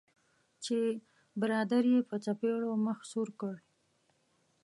[0.63, 0.77] چې
[1.41, 3.55] برادر یې په څپیړو مخ سور کړ.